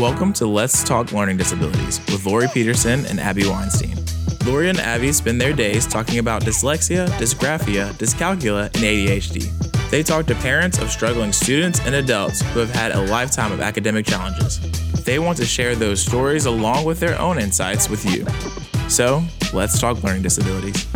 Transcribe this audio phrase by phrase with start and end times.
[0.00, 3.98] Welcome to Let's Talk Learning Disabilities with Laurie Peterson and Abbey Weinstein.
[4.46, 9.90] Laurie and Abbey spend their days talking about dyslexia, dysgraphia, dyscalculia, and ADHD.
[9.90, 13.60] They talk to parents of struggling students and adults who have had a lifetime of
[13.60, 14.58] academic challenges.
[15.04, 18.24] They want to share those stories along with their own insights with you.
[18.88, 19.22] So,
[19.52, 20.89] let's talk learning disabilities.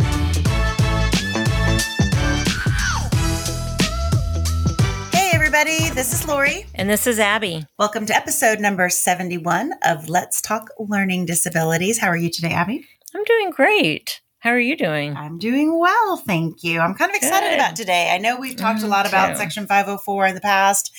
[5.95, 6.65] This is Laurie.
[6.75, 7.65] And this is Abbey.
[7.79, 11.99] Welcome to episode number 71 of Let's Talk Learning Disabilities.
[11.99, 12.85] How are you today, Abbey?
[13.15, 14.19] I'm doing great.
[14.39, 15.15] How are you doing?
[15.15, 16.81] I'm doing well, thank you.
[16.81, 17.55] I'm kind of excited Good.
[17.55, 18.11] about today.
[18.13, 19.35] I know we've talked mm, a lot about too.
[19.37, 20.91] Section 504 in the past,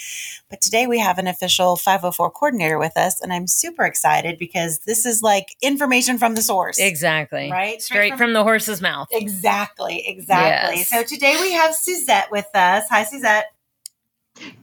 [0.49, 4.79] but today we have an official 504 coordinator with us, and I'm super excited because
[4.87, 6.79] this is like information from the source.
[6.79, 7.51] Exactly.
[7.53, 7.83] Right?
[7.83, 9.09] Straight, Straight from, from, the horse's mouth.
[9.13, 10.09] Exactly.
[10.09, 10.79] Exactly.
[10.79, 10.89] Yes.
[10.89, 12.85] So today we have Suzette with us.
[12.89, 13.53] Hi, Suzette.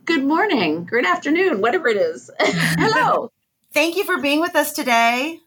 [0.05, 2.30] Good morning, good afternoon, whatever it is.
[2.40, 3.31] Hello.
[3.73, 5.39] Thank you for being with us today.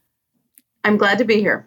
[0.82, 1.66] I'm glad to be here.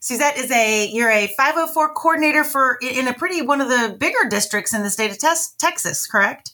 [0.00, 4.28] Suzette is a you're a 504 coordinator for in a pretty one of the bigger
[4.28, 6.52] districts in the state of te- Texas, correct?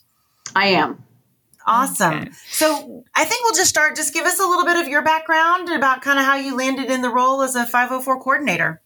[0.54, 1.02] I am.
[1.66, 2.14] Awesome.
[2.14, 2.30] Okay.
[2.50, 3.96] So I think we'll just start.
[3.96, 6.90] Just give us a little bit of your background about kind of how you landed
[6.90, 8.80] in the role as a 504 coordinator.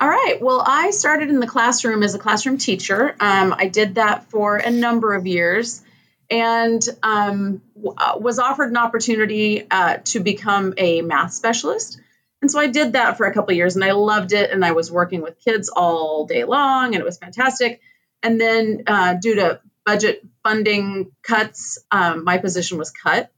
[0.00, 0.38] All right.
[0.40, 3.14] Well, I started in the classroom as a classroom teacher.
[3.20, 5.82] Um, I did that for a number of years
[6.30, 7.62] and um,
[7.96, 12.00] uh, was offered an opportunity uh, to become a math specialist.
[12.42, 14.50] And so I did that for a couple of years and I loved it.
[14.50, 17.80] And I was working with kids all day long and it was fantastic.
[18.22, 23.30] And then, uh, due to budget funding cuts, um, my position was cut.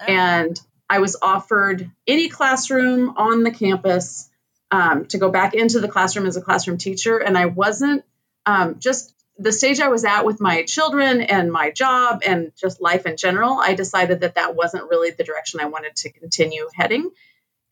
[0.00, 0.04] Oh.
[0.06, 4.30] And I was offered any classroom on the campus
[4.70, 7.18] um, to go back into the classroom as a classroom teacher.
[7.18, 8.04] And I wasn't
[8.46, 12.80] um, just the stage I was at with my children and my job and just
[12.80, 13.58] life in general.
[13.58, 17.10] I decided that that wasn't really the direction I wanted to continue heading.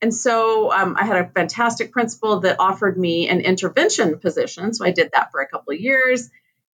[0.01, 4.75] And so um, I had a fantastic principal that offered me an intervention position.
[4.75, 6.29] So I did that for a couple of years.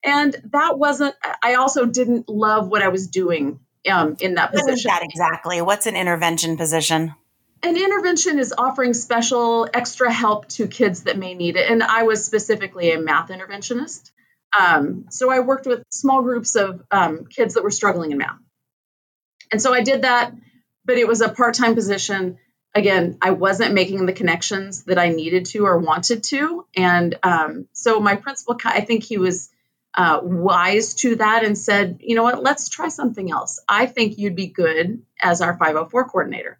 [0.03, 3.59] And that wasn't, I also didn't love what I was doing
[3.91, 4.70] um, in that position.
[4.70, 5.62] What is that exactly?
[5.62, 7.14] What's an intervention position?
[7.63, 11.69] An intervention is offering special extra help to kids that may need it.
[11.69, 14.12] And I was specifically a math interventionist.
[14.57, 18.40] Um, so I worked with small groups of um, kids that were struggling in math.
[19.51, 20.34] And so I did that,
[20.85, 22.38] but it was a part time position.
[22.75, 26.66] Again, I wasn't making the connections that I needed to or wanted to.
[26.75, 29.50] And um, so my principal, I think he was
[29.96, 33.59] uh, wise to that and said, you know what, let's try something else.
[33.67, 36.59] I think you'd be good as our 504 coordinator.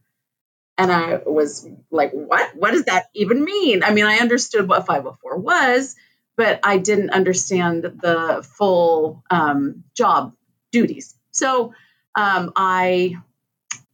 [0.78, 2.56] And I was like, what?
[2.56, 3.84] What does that even mean?
[3.84, 5.96] I mean, I understood what 504 was,
[6.36, 10.36] but I didn't understand the full um, job
[10.72, 11.16] duties.
[11.32, 11.74] So
[12.16, 13.16] um, I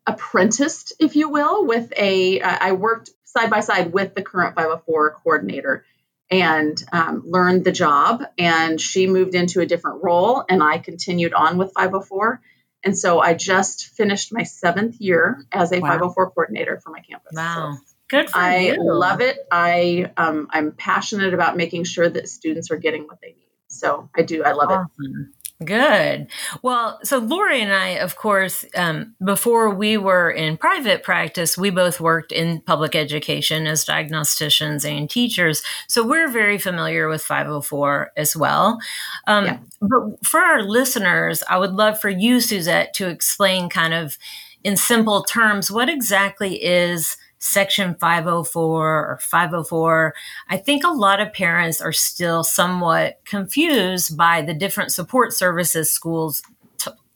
[0.06, 2.42] apprenticed, if you will, with a.
[2.42, 5.86] I worked side by side with the current 504 coordinator
[6.30, 8.24] and um, learned the job.
[8.38, 12.42] And she moved into a different role, and I continued on with 504.
[12.84, 15.90] And so I just finished my seventh year as a wow.
[15.90, 17.32] 504 coordinator for my campus.
[17.34, 17.78] Wow.
[17.78, 18.78] So Good for I you.
[18.80, 19.40] love it.
[19.52, 23.50] I um, I'm passionate about making sure that students are getting what they need.
[23.68, 24.44] So I do.
[24.44, 24.90] I love awesome.
[25.00, 25.43] it.
[25.66, 26.28] Good.
[26.62, 31.70] Well, so Laurie and I, of course, um, before we were in private practice, we
[31.70, 35.62] both worked in public education as diagnosticians and teachers.
[35.88, 38.80] So we're very familiar with 504 as well.
[39.28, 39.58] Um, yeah.
[39.82, 44.18] But for our listeners, I would love for you, Suzette, to explain kind of
[44.64, 50.14] in simple terms what exactly is Section 504 or 504,
[50.50, 55.92] I think a lot of parents are still somewhat confused by the different support services
[55.92, 56.42] schools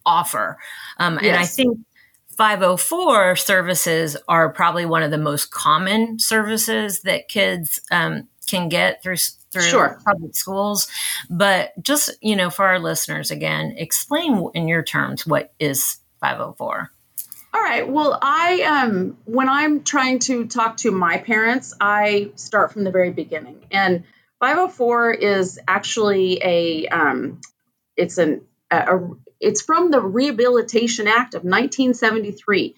[0.05, 0.57] offer.
[0.97, 1.23] Um, yes.
[1.23, 1.79] And I think
[2.37, 9.01] 504 services are probably one of the most common services that kids um, can get
[9.03, 9.17] through
[9.51, 9.99] through sure.
[10.05, 10.87] public schools.
[11.29, 16.91] But just you know, for our listeners, again, explain in your terms what is 504.
[17.53, 17.87] All right.
[17.87, 22.91] Well, I um when I'm trying to talk to my parents, I start from the
[22.91, 23.65] very beginning.
[23.71, 24.03] And
[24.39, 27.41] 504 is actually a um
[27.95, 32.75] it's an a, a it's from the Rehabilitation Act of 1973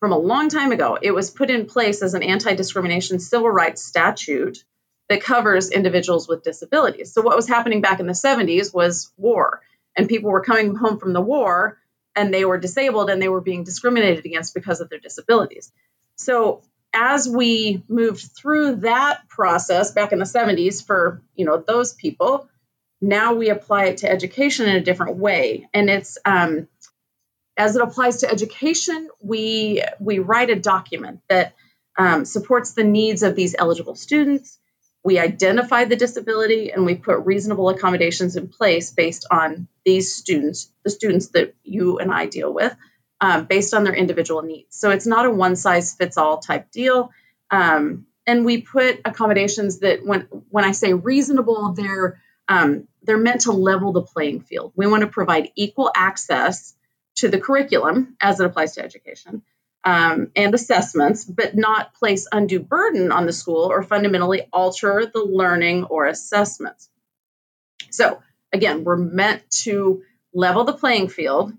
[0.00, 0.98] from a long time ago.
[1.00, 4.64] It was put in place as an anti-discrimination civil rights statute
[5.08, 7.12] that covers individuals with disabilities.
[7.12, 9.60] So what was happening back in the 70s was war
[9.96, 11.78] and people were coming home from the war
[12.16, 15.72] and they were disabled and they were being discriminated against because of their disabilities.
[16.16, 16.62] So
[16.92, 22.48] as we moved through that process back in the 70s for you know those people,
[23.00, 26.68] now we apply it to education in a different way, and it's um,
[27.56, 31.54] as it applies to education, we we write a document that
[31.98, 34.58] um, supports the needs of these eligible students.
[35.02, 40.70] We identify the disability and we put reasonable accommodations in place based on these students,
[40.84, 42.76] the students that you and I deal with,
[43.20, 44.76] um, based on their individual needs.
[44.76, 47.12] So it's not a one size fits all type deal.
[47.50, 53.42] Um, and we put accommodations that when when I say reasonable, they're um, they're meant
[53.42, 54.72] to level the playing field.
[54.76, 56.74] We want to provide equal access
[57.16, 59.42] to the curriculum as it applies to education
[59.84, 65.24] um, and assessments, but not place undue burden on the school or fundamentally alter the
[65.24, 66.88] learning or assessments.
[67.90, 68.22] So,
[68.52, 71.52] again, we're meant to level the playing field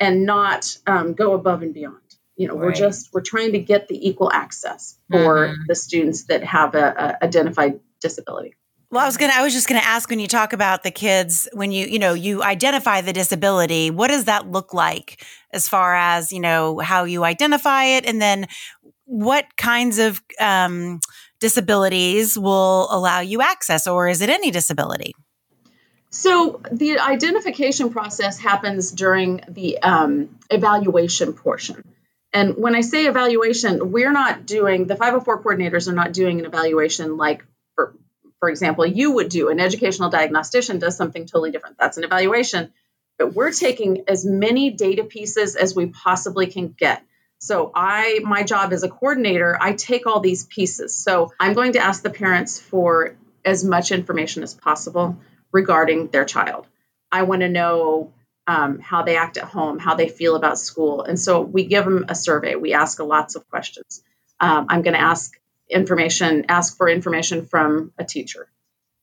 [0.00, 1.98] and not um, go above and beyond.
[2.36, 2.66] You know, right.
[2.66, 5.62] we're just we're trying to get the equal access for mm-hmm.
[5.68, 8.54] the students that have a, a identified disability.
[8.94, 9.32] Well, I was gonna.
[9.34, 12.14] I was just gonna ask when you talk about the kids when you you know
[12.14, 13.90] you identify the disability.
[13.90, 15.20] What does that look like
[15.52, 18.46] as far as you know how you identify it, and then
[19.04, 21.00] what kinds of um,
[21.40, 25.12] disabilities will allow you access, or is it any disability?
[26.10, 31.82] So the identification process happens during the um, evaluation portion.
[32.32, 36.46] And when I say evaluation, we're not doing the 504 coordinators are not doing an
[36.46, 37.44] evaluation like
[37.74, 37.92] for
[38.44, 39.48] for example, you would do.
[39.48, 41.78] An educational diagnostician does something totally different.
[41.78, 42.74] That's an evaluation.
[43.16, 47.02] But we're taking as many data pieces as we possibly can get.
[47.38, 50.94] So I my job as a coordinator, I take all these pieces.
[50.94, 55.16] So I'm going to ask the parents for as much information as possible
[55.50, 56.66] regarding their child.
[57.10, 58.12] I want to know
[58.46, 61.02] um, how they act at home, how they feel about school.
[61.02, 62.56] And so we give them a survey.
[62.56, 64.02] We ask lots of questions.
[64.38, 65.32] Um, I'm going to ask
[65.70, 68.48] information, ask for information from a teacher.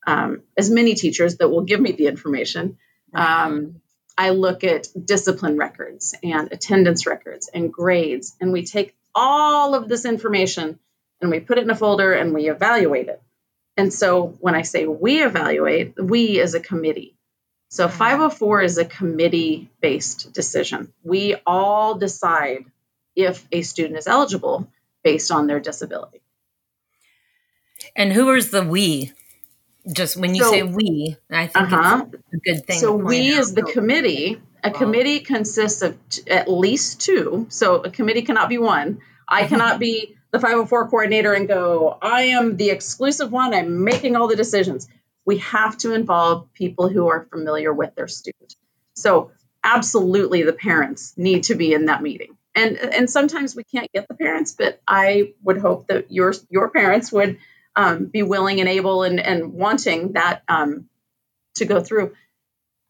[0.06, 2.78] Um, as many teachers that will give me the information.
[3.14, 3.82] Um,
[4.18, 9.88] I look at discipline records and attendance records and grades, and we take all of
[9.88, 10.80] this information
[11.22, 13.22] and we put it in a folder and we evaluate it.
[13.78, 17.16] And so when I say we evaluate, we as a committee.
[17.70, 20.94] So 504 is a committee based decision.
[21.04, 22.66] We all decide
[23.16, 24.68] if a student is eligible
[25.04, 26.21] based on their disability.
[27.96, 29.12] And who is the we?
[29.92, 32.06] Just when you so, say we, I think uh-huh.
[32.34, 32.80] a good thing.
[32.80, 34.40] So we is the committee.
[34.64, 34.78] A wow.
[34.78, 37.48] committee consists of t- at least two.
[37.50, 39.00] So a committee cannot be one.
[39.28, 43.54] I cannot be the 504 coordinator and go, I am the exclusive one.
[43.54, 44.88] I'm making all the decisions.
[45.26, 48.56] We have to involve people who are familiar with their student.
[48.96, 49.32] So
[49.64, 52.38] absolutely the parents need to be in that meeting.
[52.54, 56.70] And and sometimes we can't get the parents, but I would hope that your your
[56.70, 57.38] parents would
[57.76, 60.90] um, be willing and able and, and wanting that um,
[61.56, 62.14] to go through.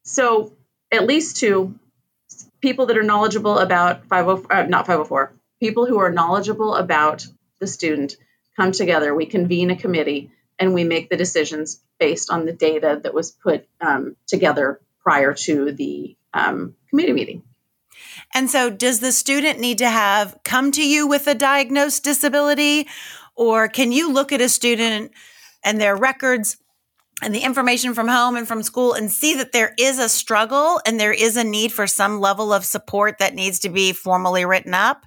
[0.04, 0.54] So
[0.92, 1.80] at least two
[2.62, 7.26] people that are knowledgeable about 504, uh, not 504, people who are knowledgeable about
[7.60, 8.16] the student
[8.56, 9.14] come together.
[9.14, 13.32] We convene a committee and we make the decisions based on the data that was
[13.32, 17.44] put um, together prior to the um, committee meeting.
[18.34, 22.88] And so, does the student need to have come to you with a diagnosed disability,
[23.36, 25.12] or can you look at a student
[25.64, 26.58] and their records
[27.22, 30.82] and the information from home and from school and see that there is a struggle
[30.86, 34.44] and there is a need for some level of support that needs to be formally
[34.44, 35.06] written up?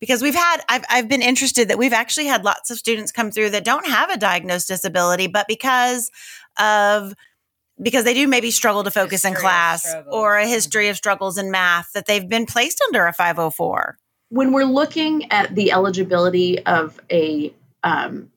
[0.00, 3.30] Because we've had, I've, I've been interested that we've actually had lots of students come
[3.30, 6.10] through that don't have a diagnosed disability, but because
[6.58, 7.14] of
[7.80, 11.38] because they do maybe struggle to focus history in class or a history of struggles
[11.38, 13.96] in math that they've been placed under a 504
[14.32, 18.30] when we're looking at the eligibility of a um,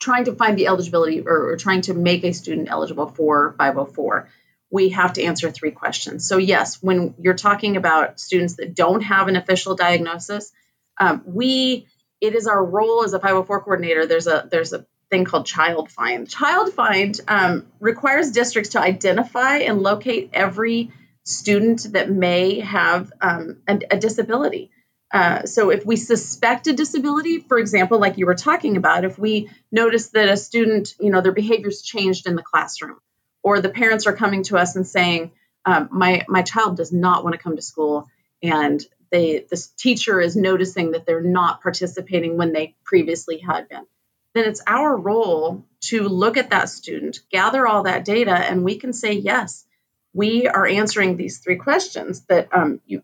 [0.00, 4.28] trying to find the eligibility or, or, trying to make a student eligible for 504
[4.70, 6.28] we have to answer three questions.
[6.28, 10.52] So yes when you're talking about students that don't have an official diagnosis
[10.98, 11.86] um, we
[12.20, 14.06] it is our role as a 504 coordinator.
[14.06, 16.28] There's a there's a thing called child find.
[16.28, 20.90] Child find um, requires districts to identify and locate every
[21.24, 24.70] student that may have um, a, a disability
[25.10, 29.18] uh, so if we suspect a disability, for example, like you were talking about, if
[29.18, 32.98] we notice that a student, you know, their behavior's changed in the classroom,
[33.42, 35.32] or the parents are coming to us and saying,
[35.64, 38.06] um, my my child does not want to come to school,
[38.42, 43.86] and they this teacher is noticing that they're not participating when they previously had been,
[44.34, 48.76] then it's our role to look at that student, gather all that data, and we
[48.76, 49.64] can say yes,
[50.12, 53.02] we are answering these three questions that um, you.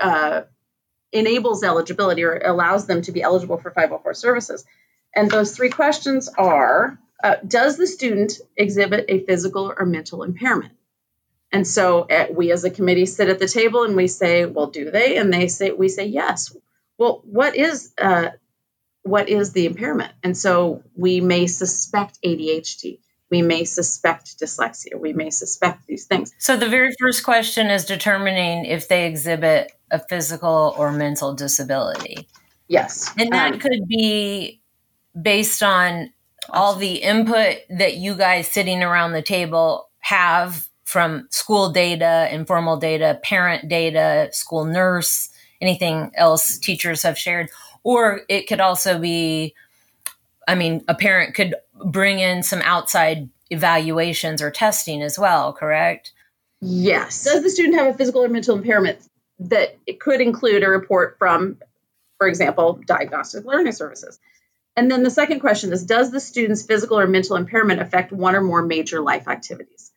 [0.00, 0.42] Uh,
[1.14, 4.64] enables eligibility or allows them to be eligible for 504 services.
[5.14, 10.72] And those three questions are uh, Does the student exhibit a physical or mental impairment?
[11.52, 14.44] And so at, eh, we as a committee sit at the table and we say,
[14.44, 15.16] well, do they?
[15.16, 16.54] And they say, we say yes.
[16.98, 18.30] Well, what is uh,
[19.02, 20.12] what is the impairment?
[20.22, 22.98] And so we may suspect ADHD.
[23.34, 24.94] We may suspect dyslexia.
[24.96, 26.32] We may suspect these things.
[26.38, 32.28] So the very first question is determining if they exhibit a physical or mental disability.
[32.68, 33.12] Yes.
[33.18, 34.60] And that um, could be
[35.20, 36.12] based on
[36.50, 42.76] all the input that you guys sitting around the table have from school data, informal
[42.76, 45.28] data, parent data, school nurse,
[45.60, 47.48] anything else teachers have shared.
[47.82, 49.56] Or it could also be,
[50.46, 56.12] I mean, a parent could bring in some outside evaluations or testing as well, correct?
[56.60, 57.24] Yes.
[57.24, 58.98] Does the student have a physical or mental impairment
[59.40, 61.58] that it could include a report from,
[62.18, 64.18] for example, diagnostic learning services?
[64.76, 68.34] And then the second question is Does the student's physical or mental impairment affect one
[68.34, 69.92] or more major life activities?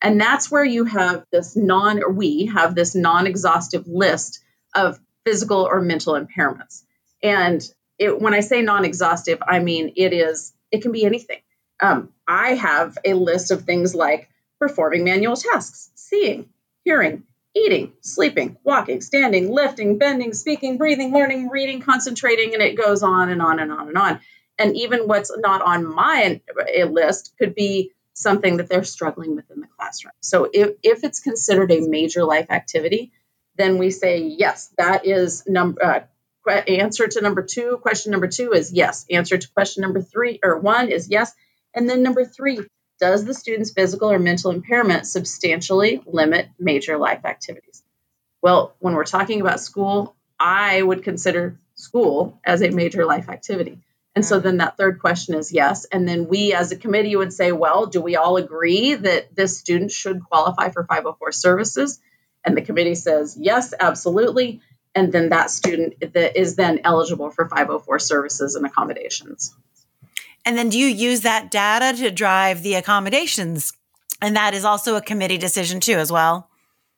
[0.00, 4.42] And that's where you have this non, or we have this non exhaustive list
[4.74, 6.82] of physical or mental impairments.
[7.22, 7.62] And
[7.98, 11.40] it, when I say non exhaustive, I mean it is, it can be anything.
[11.80, 16.48] Um, I have a list of things like performing manual tasks, seeing,
[16.84, 17.24] hearing,
[17.54, 23.28] eating, sleeping, walking, standing, lifting, bending, speaking, breathing, learning, reading, concentrating, and it goes on
[23.28, 24.20] and on and on and on.
[24.58, 26.40] And even what's not on my
[26.88, 30.12] list could be something that they're struggling with in the classroom.
[30.20, 33.12] So if, if it's considered a major life activity,
[33.56, 36.00] then we say yes, that is number uh,
[36.48, 37.78] answer to number two.
[37.82, 39.06] Question number two is yes.
[39.10, 41.32] Answer to question number three or one is yes.
[41.74, 42.60] And then number three,
[43.00, 47.82] does the student's physical or mental impairment substantially limit major life activities?
[48.42, 53.78] Well, when we're talking about school, I would consider school as a major life activity.
[54.14, 55.86] And so then that third question is yes.
[55.86, 59.58] And then we as a committee would say, well, do we all agree that this
[59.58, 61.98] student should qualify for 504 services?
[62.44, 64.60] And the committee says, yes, absolutely.
[64.94, 69.54] And then that student is then eligible for 504 services and accommodations.
[70.44, 73.72] And then do you use that data to drive the accommodations?
[74.20, 76.48] And that is also a committee decision too, as well.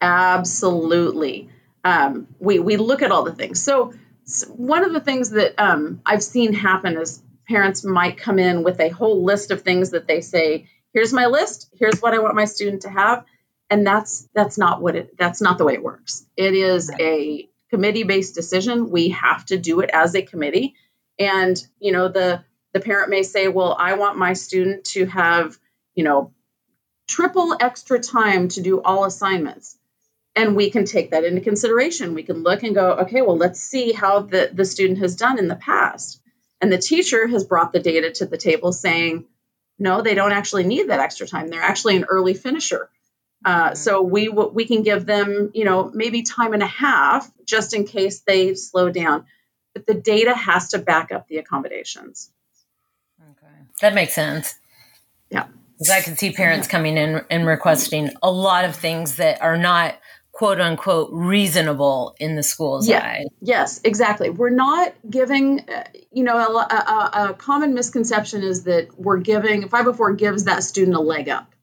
[0.00, 1.48] Absolutely.
[1.84, 3.62] Um, we we look at all the things.
[3.62, 8.38] So, so one of the things that um, I've seen happen is parents might come
[8.38, 11.68] in with a whole list of things that they say, "Here's my list.
[11.78, 13.24] Here's what I want my student to have,"
[13.70, 16.26] and that's that's not what it that's not the way it works.
[16.36, 18.90] It is a committee based decision.
[18.90, 20.74] We have to do it as a committee,
[21.18, 22.44] and you know the
[22.74, 25.56] the parent may say, well, I want my student to have,
[25.94, 26.34] you know,
[27.06, 29.78] triple extra time to do all assignments.
[30.36, 32.14] And we can take that into consideration.
[32.14, 35.38] We can look and go, okay, well, let's see how the, the student has done
[35.38, 36.20] in the past.
[36.60, 39.26] And the teacher has brought the data to the table saying,
[39.78, 41.48] no, they don't actually need that extra time.
[41.48, 42.90] They're actually an early finisher.
[43.44, 43.74] Uh, mm-hmm.
[43.74, 47.84] so we we can give them, you know, maybe time and a half just in
[47.84, 49.26] case they slow down.
[49.74, 52.30] But the data has to back up the accommodations.
[53.20, 54.54] Okay, that makes sense.
[55.30, 55.46] Yeah.
[55.72, 59.56] Because I can see parents coming in and requesting a lot of things that are
[59.56, 59.96] not
[60.34, 62.98] quote unquote reasonable in the school's yeah.
[62.98, 63.24] eye.
[63.40, 64.30] Yes, exactly.
[64.30, 69.68] We're not giving, uh, you know, a, a, a, common misconception is that we're giving,
[69.68, 71.53] 504 gives that student a leg up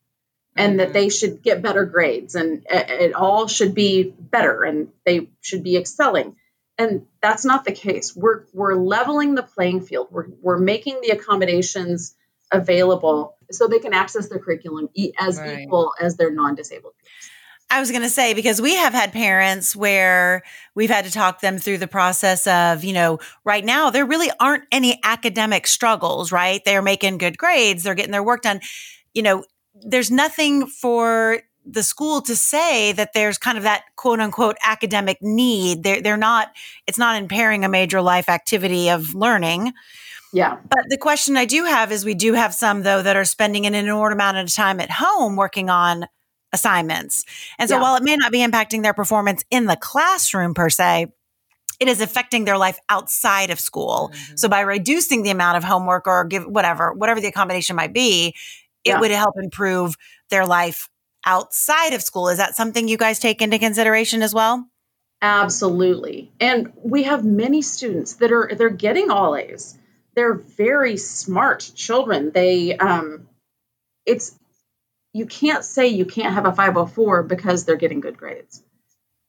[0.56, 0.78] and mm-hmm.
[0.78, 5.30] that they should get better grades and it, it all should be better and they
[5.42, 6.36] should be excelling
[6.82, 8.16] and that's not the case.
[8.16, 10.08] We're we're leveling the playing field.
[10.10, 12.16] We're we're making the accommodations
[12.52, 14.90] available so they can access their curriculum
[15.20, 15.60] as right.
[15.60, 17.30] equal as their non-disabled peers.
[17.70, 20.44] I was going to say because we have had parents where
[20.76, 24.30] we've had to talk them through the process of, you know, right now there really
[24.42, 26.62] aren't any academic struggles, right?
[26.66, 28.60] They're making good grades, they're getting their work done.
[29.14, 29.44] You know,
[29.74, 35.18] there's nothing for the school to say that there's kind of that quote unquote academic
[35.22, 35.84] need.
[35.84, 36.52] They're, they're not,
[36.88, 39.74] it's not impairing a major life activity of learning.
[40.34, 40.58] Yeah.
[40.70, 43.66] But the question I do have is we do have some though that are spending
[43.66, 46.06] an inordinate amount of time at home working on
[46.54, 47.26] assignments.
[47.60, 47.82] And so yeah.
[47.82, 51.08] while it may not be impacting their performance in the classroom per se,
[51.80, 54.12] it is affecting their life outside of school.
[54.14, 54.36] Mm-hmm.
[54.36, 58.36] So by reducing the amount of homework or give whatever, whatever the accommodation might be,
[58.84, 59.00] it yeah.
[59.00, 59.96] would help improve
[60.30, 60.90] their life
[61.26, 62.30] outside of school.
[62.30, 64.66] Is that something you guys take into consideration as well?
[65.22, 66.32] Absolutely.
[66.40, 69.78] And we have many students that are they're getting all A's.
[70.16, 72.32] They're very smart children.
[72.32, 73.28] They um
[74.06, 74.38] it's
[75.14, 78.64] you can't say you can't have a 504 because they're getting good grades.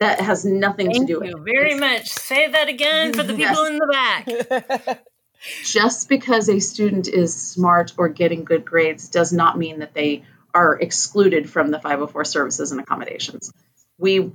[0.01, 2.09] That has nothing Thank to do with you very much.
[2.09, 3.69] Say that again for the people yes.
[3.69, 5.05] in the back.
[5.65, 10.25] Just because a student is smart or getting good grades does not mean that they
[10.55, 13.53] are excluded from the 504 services and accommodations.
[13.99, 14.33] We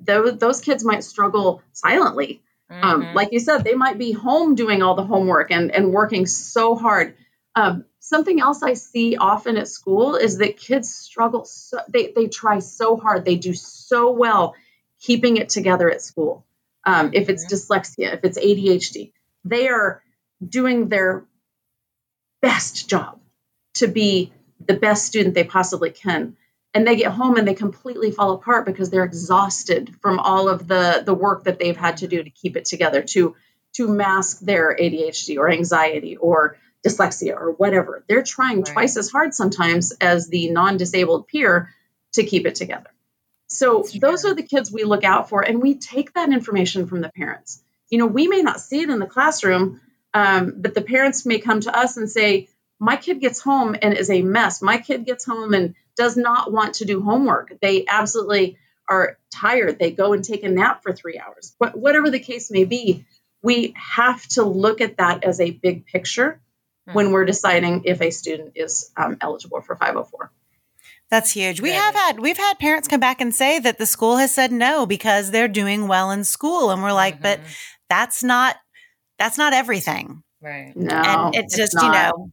[0.00, 2.42] those kids might struggle silently.
[2.70, 3.08] Um, mm-hmm.
[3.08, 6.26] Um, like you said, they might be home doing all the homework and, and working
[6.26, 7.14] so hard.
[7.54, 11.44] Um, something else I see often at school is that kids struggle.
[11.44, 13.24] So, they, they try so hard.
[13.24, 14.54] They do so well
[15.00, 16.44] keeping it together at school.
[16.84, 17.72] Um, if it's mm-hmm.
[17.72, 19.12] dyslexia, if it's ADHD,
[19.44, 20.02] they are
[20.46, 21.24] doing their
[22.40, 23.20] best job
[23.74, 24.32] to be
[24.64, 26.36] the best student they possibly can
[26.74, 30.68] and they get home and they completely fall apart because they're exhausted from all of
[30.68, 33.34] the the work that they've had to do to keep it together to
[33.74, 38.04] to mask their ADHD or anxiety or dyslexia or whatever.
[38.08, 38.66] They're trying right.
[38.66, 41.74] twice as hard sometimes as the non-disabled peer
[42.14, 42.90] to keep it together.
[43.48, 47.00] So those are the kids we look out for and we take that information from
[47.00, 47.62] the parents.
[47.90, 49.80] You know, we may not see it in the classroom,
[50.18, 52.48] um, but the parents may come to us and say,
[52.80, 54.60] my kid gets home and is a mess.
[54.60, 57.52] My kid gets home and does not want to do homework.
[57.60, 58.58] They absolutely
[58.88, 59.78] are tired.
[59.78, 61.54] They go and take a nap for three hours.
[61.58, 63.06] whatever the case may be,
[63.42, 66.40] we have to look at that as a big picture
[66.88, 66.96] mm-hmm.
[66.96, 70.32] when we're deciding if a student is um, eligible for 504.
[71.10, 71.60] That's huge.
[71.60, 74.52] We have had we've had parents come back and say that the school has said
[74.52, 77.22] no because they're doing well in school, and we're like, mm-hmm.
[77.22, 77.40] but
[77.88, 78.56] that's not
[79.18, 80.76] that's not everything, right?
[80.76, 81.84] No, and it's, it's just not.
[81.84, 82.32] you know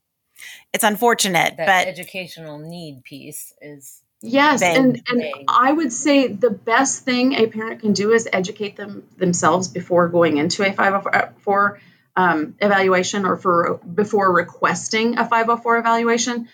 [0.73, 6.49] it's unfortunate, that but educational need piece is yes, and and I would say the
[6.49, 11.79] best thing a parent can do is educate them themselves before going into a 504
[12.17, 16.49] um, evaluation or for before requesting a 504 evaluation.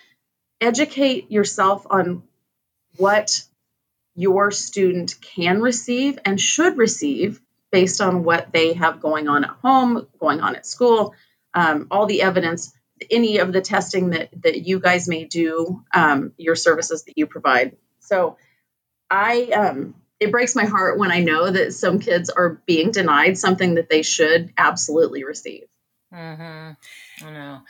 [0.60, 2.22] Educate yourself on
[2.96, 3.42] what
[4.14, 7.40] your student can receive and should receive
[7.72, 11.14] based on what they have going on at home, going on at school,
[11.54, 12.72] um, all the evidence
[13.10, 17.26] any of the testing that that you guys may do, um, your services that you
[17.26, 17.76] provide.
[18.00, 18.36] So,
[19.10, 23.38] I um, it breaks my heart when I know that some kids are being denied
[23.38, 25.64] something that they should absolutely receive.
[26.14, 27.26] Mm-hmm.
[27.26, 27.60] I know.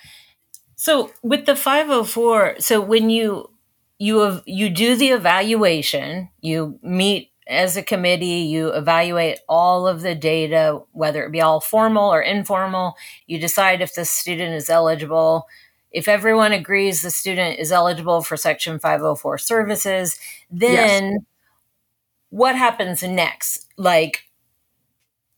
[0.76, 3.50] So with the 504, so when you
[3.98, 10.02] you have, you do the evaluation, you meet as a committee, you evaluate all of
[10.02, 12.96] the data, whether it be all formal or informal.
[13.26, 15.46] You decide if the student is eligible.
[15.90, 20.18] If everyone agrees the student is eligible for Section 504 services,
[20.50, 21.20] then yes.
[22.30, 23.66] what happens next?
[23.76, 24.24] Like,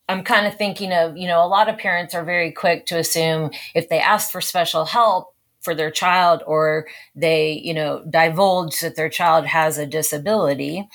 [0.08, 2.98] I'm kind of thinking of, you know, a lot of parents are very quick to
[2.98, 8.80] assume if they ask for special help for their child or they, you know, divulge
[8.80, 10.86] that their child has a disability,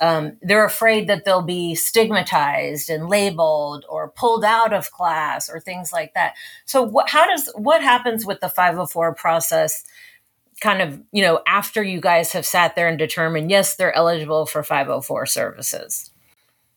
[0.00, 5.60] um, they're afraid that they'll be stigmatized and labeled or pulled out of class or
[5.60, 6.34] things like that.
[6.64, 9.84] So, what, how does what happens with the 504 process?
[10.60, 14.46] Kind of, you know, after you guys have sat there and determined, yes, they're eligible
[14.46, 16.10] for 504 services.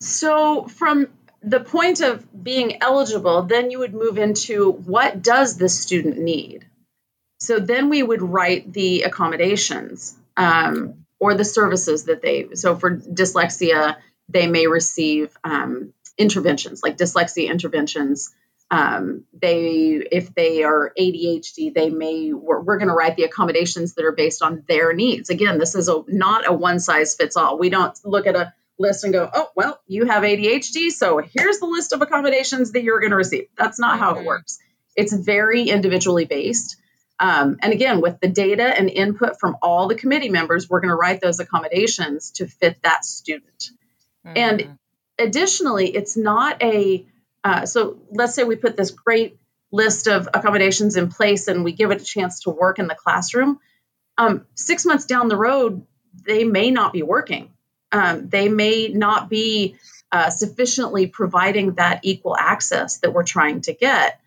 [0.01, 1.07] So, from
[1.41, 6.65] the point of being eligible, then you would move into what does the student need?
[7.39, 10.15] So then we would write the accommodations.
[10.35, 13.97] Um, or the services that they so for dyslexia
[14.29, 18.33] they may receive um, interventions like dyslexia interventions.
[18.71, 23.95] Um, they if they are adhd they may we're, we're going to write the accommodations
[23.95, 25.31] that are based on their needs.
[25.31, 27.57] Again this is a not a one size fits all.
[27.57, 31.59] We don't look at a list and go oh well you have adhd so here's
[31.59, 33.47] the list of accommodations that you're going to receive.
[33.57, 34.27] That's not how it mm-hmm.
[34.27, 34.59] works.
[34.95, 36.77] It's very individually based
[37.19, 40.89] um, and again, with the data and input from all the committee members, we're going
[40.89, 43.71] to write those accommodations to fit that student.
[44.25, 44.37] Mm-hmm.
[44.37, 44.77] And
[45.19, 47.05] additionally, it's not a
[47.43, 49.37] uh, so let's say we put this great
[49.71, 52.95] list of accommodations in place and we give it a chance to work in the
[52.95, 53.59] classroom.
[54.17, 55.85] Um, six months down the road,
[56.25, 57.51] they may not be working.
[57.91, 59.77] Um, they may not be
[60.11, 64.19] uh, sufficiently providing that equal access that we're trying to get.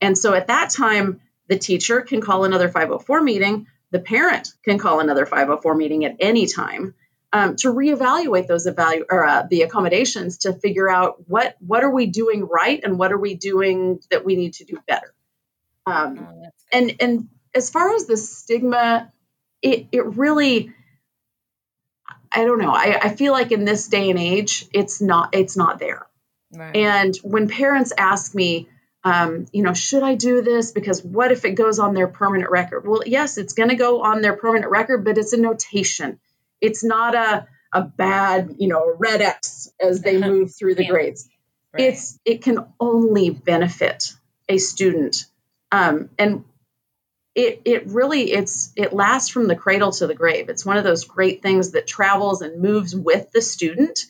[0.00, 3.66] And so at that time, the teacher can call another 504 meeting.
[3.90, 6.94] The parent can call another 504 meeting at any time
[7.32, 11.90] um, to reevaluate those evalu- or uh, the accommodations to figure out what what are
[11.90, 15.14] we doing right and what are we doing that we need to do better.
[15.86, 19.12] Um, oh, and and as far as the stigma,
[19.62, 20.72] it it really
[22.30, 22.72] I don't know.
[22.72, 26.06] I, I feel like in this day and age, it's not it's not there.
[26.52, 26.76] Right.
[26.76, 28.68] And when parents ask me,
[29.06, 30.72] um, you know, should I do this?
[30.72, 32.84] Because what if it goes on their permanent record?
[32.84, 36.18] Well, yes, it's going to go on their permanent record, but it's a notation.
[36.60, 40.90] It's not a a bad, you know, red X as they move through the yeah.
[40.90, 41.28] grades.
[41.72, 41.84] Right.
[41.84, 44.12] It's it can only benefit
[44.48, 45.26] a student,
[45.70, 46.44] um, and
[47.36, 50.48] it it really it's it lasts from the cradle to the grave.
[50.48, 54.00] It's one of those great things that travels and moves with the student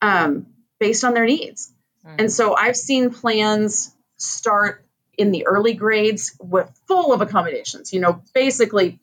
[0.00, 0.46] um,
[0.78, 1.72] based on their needs.
[2.06, 2.16] Mm-hmm.
[2.20, 4.84] And so I've seen plans start
[5.16, 7.92] in the early grades with full of accommodations.
[7.92, 9.00] You know, basically,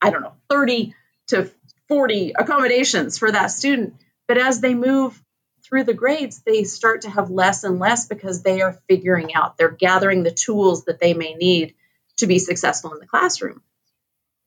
[0.00, 0.94] I don't know, thirty
[1.28, 1.50] to
[1.88, 3.94] forty accommodations for that student.
[4.28, 5.20] But as they move
[5.64, 9.56] through the grades, they start to have less and less because they are figuring out,
[9.56, 11.74] they're gathering the tools that they may need
[12.18, 13.62] to be successful in the classroom.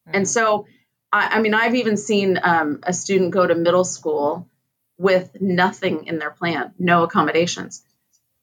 [0.08, 0.18] Mm-hmm.
[0.18, 0.68] And so,
[1.12, 4.48] I, I, mean, I've even seen um, a student go to middle school
[4.98, 7.84] with nothing in their plan, no accommodations.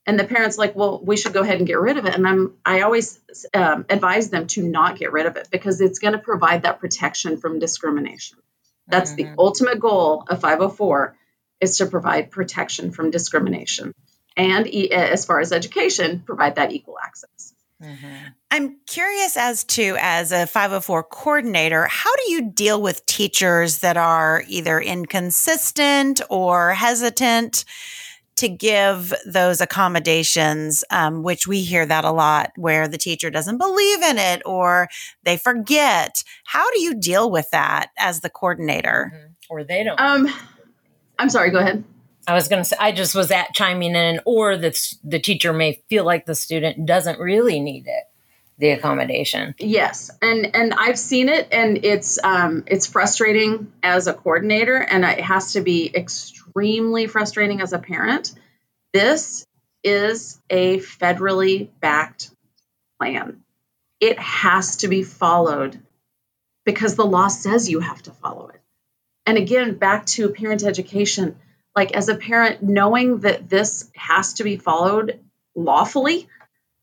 [0.04, 2.14] And the parents like, well, we should go ahead and get rid of it.
[2.14, 3.20] And I'm, I always
[3.54, 6.80] um, advise them to not get rid of it because it's going to provide that
[6.80, 8.38] protection from discrimination.
[8.88, 9.34] That's mm-hmm.
[9.34, 11.16] the ultimate goal of 504
[11.60, 13.94] is to provide protection from discrimination
[14.36, 18.28] and as far as education provide that equal access mm-hmm.
[18.50, 23.96] i'm curious as to as a 504 coordinator how do you deal with teachers that
[23.96, 27.64] are either inconsistent or hesitant
[28.42, 33.58] to give those accommodations, um, which we hear that a lot, where the teacher doesn't
[33.58, 34.88] believe in it or
[35.22, 36.24] they forget.
[36.44, 39.12] How do you deal with that as the coordinator?
[39.14, 39.32] Mm-hmm.
[39.48, 40.00] Or they don't.
[40.00, 40.28] Um,
[41.18, 41.84] I'm sorry, go ahead.
[42.26, 45.52] I was going to say, I just was at chiming in, or that the teacher
[45.52, 48.04] may feel like the student doesn't really need it,
[48.58, 49.54] the accommodation.
[49.58, 55.04] Yes, and and I've seen it, and it's um it's frustrating as a coordinator, and
[55.04, 55.90] it has to be
[56.52, 58.32] extremely frustrating as a parent.
[58.92, 59.46] This
[59.82, 62.30] is a federally backed
[62.98, 63.42] plan.
[64.00, 65.80] It has to be followed
[66.64, 68.60] because the law says you have to follow it
[69.26, 71.36] and again back to parent education
[71.74, 75.20] like as a parent knowing that this has to be followed
[75.54, 76.28] lawfully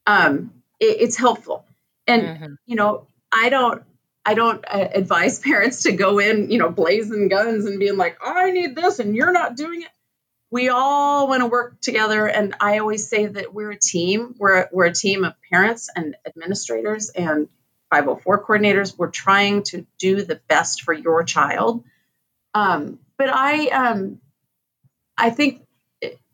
[0.05, 1.65] um, it, it's helpful
[2.07, 2.53] and mm-hmm.
[2.65, 3.83] you know i don't
[4.29, 8.17] i don't uh, advise parents to go in you know blazing guns and being like
[8.23, 9.89] i need this and you're not doing it.
[10.51, 14.35] We all want to work together and i always say that we're a team.
[14.37, 17.49] We're, we're a team of parents and administrators and
[17.91, 18.97] 504 coordinators.
[18.97, 21.83] We're trying to do the best for your child.
[22.53, 24.19] Um, but I, um,
[25.17, 25.65] I think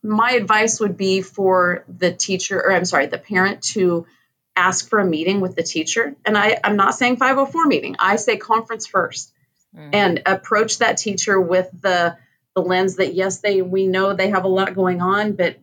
[0.04, 4.06] my advice would be for the teacher, or I'm sorry, the parent to
[4.56, 6.16] ask for a meeting with the teacher.
[6.26, 7.96] And I, I'm not saying 504 meeting.
[8.00, 9.32] I say conference 1st
[9.76, 9.90] mm-hmm.
[9.94, 12.18] and approach that teacher with the
[12.56, 15.58] the lens that yes, they we know they have a lot going on, but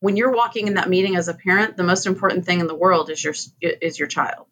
[0.00, 2.74] when you're walking in that meeting as a parent, the most important thing in the
[2.74, 4.46] world is your is your child.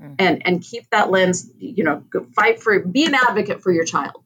[0.00, 0.14] Mm-hmm.
[0.18, 2.02] And and keep that lens, you know,
[2.34, 4.22] fight for be an advocate for your child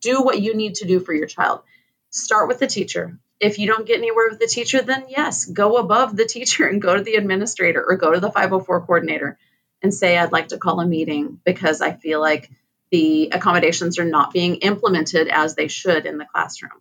[0.00, 1.62] do what you need to do for your child.
[2.10, 3.18] Start with the teacher.
[3.42, 6.80] If you don't get anywhere with the teacher, then yes, go above the teacher and
[6.80, 9.36] go to the administrator or go to the 504 coordinator
[9.82, 12.48] and say, I'd like to call a meeting because I feel like
[12.92, 16.80] the accommodations are not being implemented as they should in the classroom.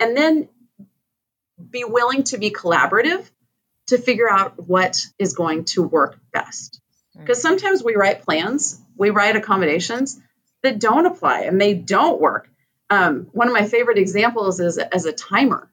[0.00, 0.48] And then
[1.70, 3.24] be willing to be collaborative
[3.86, 6.80] to figure out what is going to work best.
[7.16, 7.42] Because mm.
[7.42, 10.18] sometimes we write plans, we write accommodations
[10.64, 12.48] that don't apply and they don't work.
[12.90, 15.68] Um, one of my favorite examples is as a timer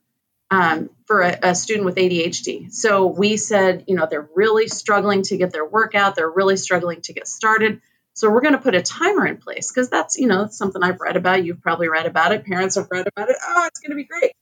[0.52, 2.72] um, for a, a, student with ADHD.
[2.72, 7.02] So we said, you know, they're really struggling to get their workout, they're really struggling
[7.02, 7.82] to get started.
[8.14, 10.84] So we're going to put a timer in place because that's, you know, that's something
[10.84, 11.46] I've read about.
[11.46, 12.46] You've probably read about it.
[12.46, 13.38] Parents have read about it.
[13.42, 14.34] Oh, it's going to be great.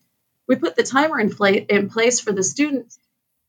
[0.48, 2.94] We put the timer in, pla- in place for the student,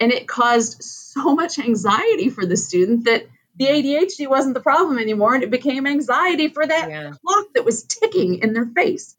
[0.01, 4.99] and it caused so much anxiety for the student that the ADHD wasn't the problem
[4.99, 7.13] anymore, and it became anxiety for that yeah.
[7.25, 9.17] clock that was ticking in their face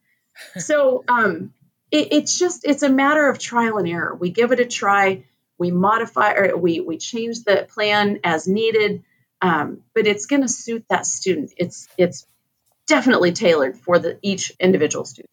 [0.58, 1.54] so um,
[1.92, 4.16] it, it's just it's a matter of trial and error.
[4.16, 5.24] We give it a try,
[5.58, 9.04] we modify or we we change the plan as needed,
[9.42, 11.54] um, but it's going to suit that student.
[11.58, 12.26] It's it's
[12.88, 15.30] definitely tailored for the each individual student.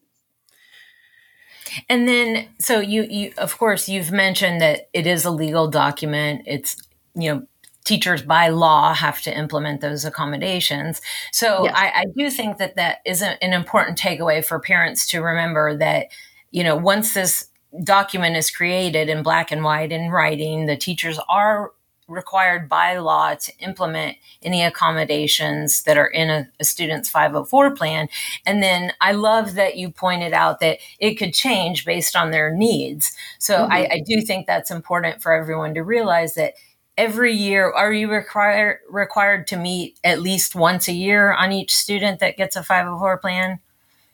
[1.89, 6.43] And then, so you, you, of course, you've mentioned that it is a legal document.
[6.45, 6.77] It's,
[7.13, 7.47] you know,
[7.83, 11.01] teachers by law have to implement those accommodations.
[11.31, 11.73] So yes.
[11.75, 15.77] I, I, do think that that is a, an important takeaway for parents to remember
[15.77, 16.07] that,
[16.51, 17.47] you know, once this
[17.83, 21.71] document is created in black and white in writing, the teachers are
[22.07, 28.07] required by law to implement any accommodations that are in a, a, student's 504 plan.
[28.45, 32.53] And then I love that you pointed out that it could change based on their
[32.55, 33.11] needs.
[33.39, 33.71] So mm-hmm.
[33.73, 36.53] I, I do think that's important for everyone to realize that
[36.97, 41.75] every year are you required required to meet at least once a year on each
[41.75, 43.59] student that gets a 504 plan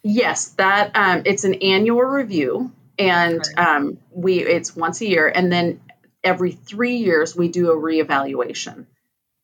[0.03, 5.51] yes that um, it's an annual review and um, we it's once a year and
[5.51, 5.81] then
[6.23, 8.85] every three years we do a reevaluation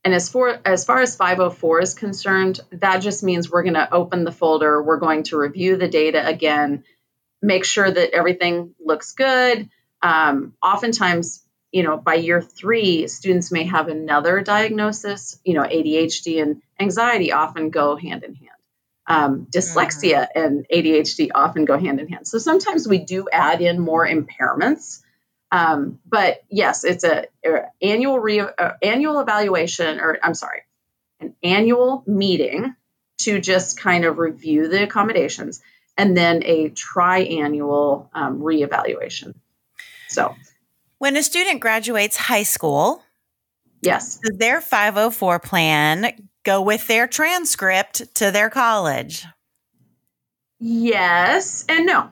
[0.03, 3.93] And as for as far as 504 is concerned, that just means we're going to
[3.93, 6.85] open the folder, we're going to review the data again,
[7.41, 9.69] make sure that everything looks good.
[10.01, 15.39] Um, oftentimes, you know, by year three, students may have another diagnosis.
[15.45, 18.48] You know, ADHD and anxiety often go hand in hand.
[19.11, 20.39] Um, dyslexia mm-hmm.
[20.39, 22.27] and ADHD often go hand in hand.
[22.27, 25.01] So sometimes we do add in more impairments
[25.51, 30.61] um, but yes, it's a, a annual re, uh, annual evaluation, or I'm sorry,
[31.19, 32.75] an annual meeting
[33.19, 35.61] to just kind of review the accommodations,
[35.97, 39.33] and then a triannual um, reevaluation.
[40.07, 40.35] So,
[40.99, 43.03] when a student graduates high school,
[43.81, 49.25] yes, does their 504 plan go with their transcript to their college?
[50.59, 52.09] Yes and no.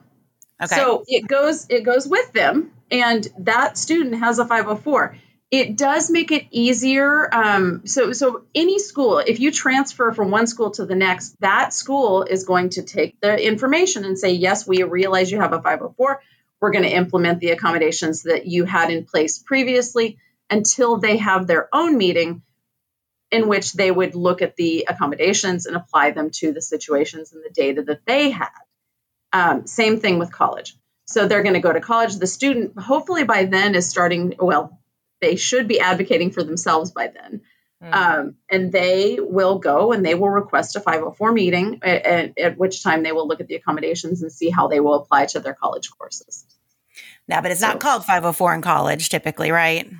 [0.62, 0.76] Okay.
[0.76, 5.16] So it goes it goes with them and that student has a 504
[5.50, 10.46] it does make it easier um, so so any school if you transfer from one
[10.46, 14.66] school to the next that school is going to take the information and say yes
[14.66, 16.20] we realize you have a 504
[16.60, 20.18] we're going to implement the accommodations that you had in place previously
[20.50, 22.42] until they have their own meeting
[23.30, 27.42] in which they would look at the accommodations and apply them to the situations and
[27.44, 28.48] the data that they had
[29.32, 30.74] um, same thing with college
[31.08, 32.16] so they're going to go to college.
[32.16, 34.78] The student, hopefully by then, is starting, well,
[35.22, 37.40] they should be advocating for themselves by then.
[37.82, 37.94] Mm-hmm.
[37.94, 42.82] Um, and they will go and they will request a 504 meeting, at, at, which
[42.82, 45.54] time they will look at the accommodations and see how they will apply to their
[45.54, 46.44] college courses.
[47.26, 49.90] Now, but it's so, not called 504 in college typically, right?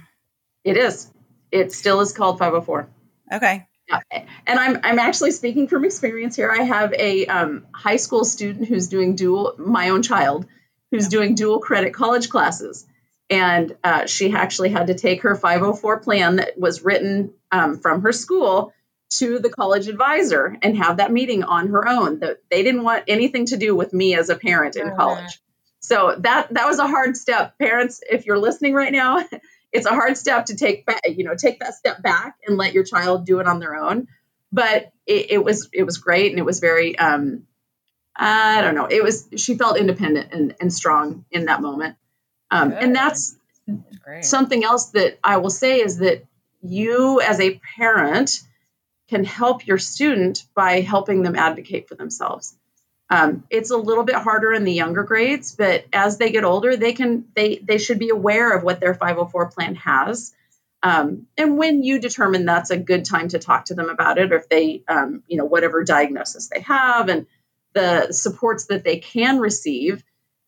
[0.62, 1.10] It is.
[1.50, 2.86] It still is called 504.
[3.32, 3.66] Okay.
[3.88, 4.00] Yeah.
[4.46, 6.50] And I'm I'm actually speaking from experience here.
[6.50, 10.46] I have a um, high school student who's doing dual, my own child,
[10.90, 12.86] who's doing dual credit college classes.
[13.30, 18.02] And uh, she actually had to take her 504 plan that was written um, from
[18.02, 18.72] her school
[19.10, 22.20] to the college advisor and have that meeting on her own.
[22.20, 25.40] That they didn't want anything to do with me as a parent in college.
[25.88, 27.56] So that that was a hard step.
[27.58, 29.24] Parents, if you're listening right now,
[29.72, 32.74] it's a hard step to take back, you know, take that step back and let
[32.74, 34.06] your child do it on their own.
[34.52, 37.46] But it, it was it was great and it was very um,
[38.14, 38.84] I don't know.
[38.84, 41.96] It was she felt independent and, and strong in that moment.
[42.50, 43.34] Um, and that's
[44.20, 46.22] something else that I will say is that
[46.60, 48.42] you as a parent
[49.08, 52.57] can help your student by helping them advocate for themselves.
[53.10, 56.76] Um, it's a little bit harder in the younger grades, but as they get older,
[56.76, 60.34] they can they they should be aware of what their 504 plan has.
[60.82, 64.32] Um, and when you determine that's a good time to talk to them about it,
[64.32, 67.26] or if they, um, you know, whatever diagnosis they have, and
[67.72, 70.04] the supports that they can receive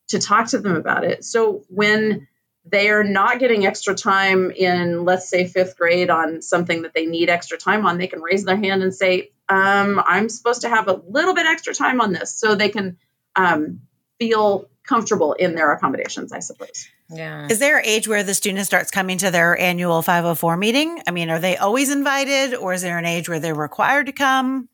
[0.09, 1.25] to talk to them about it.
[1.25, 2.27] So when
[2.65, 7.05] they are not getting extra time in, let's say, fifth grade on something that they
[7.05, 10.69] need extra time on, they can raise their hand and say, um, I'm supposed to
[10.69, 12.97] have a little bit extra time on this so they can
[13.35, 13.81] um,
[14.19, 16.87] feel comfortable in their accommodations, I suppose.
[17.09, 17.47] Yeah.
[17.49, 21.01] Is there an age where the student starts coming to their annual 504 meeting?
[21.07, 24.11] I mean, are they always invited or is there an age where they're required to
[24.11, 24.69] come?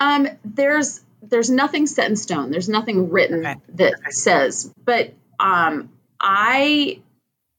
[0.00, 2.50] Um, there's there's nothing set in stone.
[2.50, 3.60] There's nothing written okay.
[3.74, 4.10] that okay.
[4.10, 5.90] says, but um,
[6.20, 7.00] I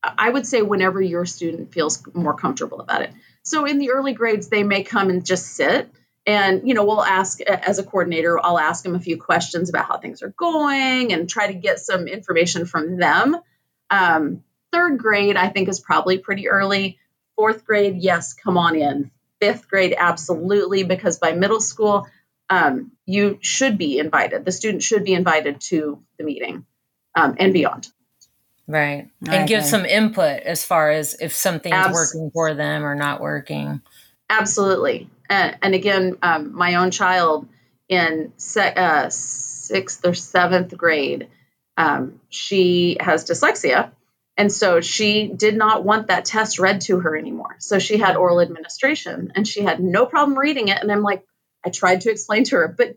[0.04, 3.12] I would say whenever your student feels more comfortable about it.
[3.44, 5.92] So in the early grades, they may come and just sit.
[6.26, 9.86] And, you know, we'll ask as a coordinator, I'll ask them a few questions about
[9.88, 13.38] how things are going and try to get some information from them.
[13.90, 17.00] Um, third grade, I think, is probably pretty early.
[17.36, 19.12] Fourth grade, yes, come on in.
[19.40, 22.08] Fifth grade, absolutely, because by middle school,
[22.52, 24.46] um, you should be invited.
[24.46, 26.66] The student should be invited to the meeting
[27.16, 27.88] um, and beyond.
[28.72, 29.10] Right.
[29.28, 33.20] And give some input as far as if something's Abs- working for them or not
[33.20, 33.82] working.
[34.30, 35.10] Absolutely.
[35.30, 37.48] And, and again, um, my own child
[37.90, 41.28] in se- uh, sixth or seventh grade,
[41.76, 43.92] um, she has dyslexia.
[44.38, 47.58] And so she did not want that test read to her anymore.
[47.60, 50.82] So she had oral administration and she had no problem reading it.
[50.82, 51.26] And I'm like,
[51.66, 52.96] I tried to explain to her, but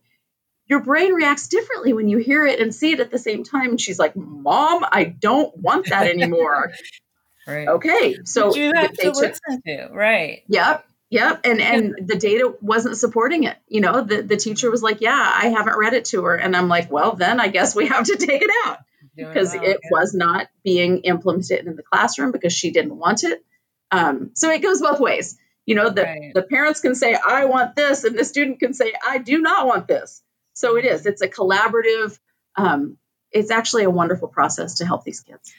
[0.66, 3.70] your brain reacts differently when you hear it and see it at the same time.
[3.70, 6.72] And she's like, Mom, I don't want that anymore.
[7.46, 7.68] right.
[7.68, 8.18] Okay.
[8.24, 10.42] So but you have to listen to, right.
[10.48, 10.86] Yep.
[11.10, 11.40] Yep.
[11.44, 13.56] And and the data wasn't supporting it.
[13.68, 16.34] You know, the, the teacher was like, Yeah, I haven't read it to her.
[16.34, 18.78] And I'm like, Well, then I guess we have to take it out.
[19.14, 19.88] Because well, it yeah.
[19.92, 23.44] was not being implemented in the classroom because she didn't want it.
[23.92, 25.38] Um, so it goes both ways.
[25.66, 26.32] You know, the, right.
[26.34, 29.66] the parents can say, I want this, and the student can say, I do not
[29.66, 30.20] want this.
[30.54, 32.18] So it is, it's a collaborative,
[32.56, 32.96] um,
[33.30, 35.52] it's actually a wonderful process to help these kids.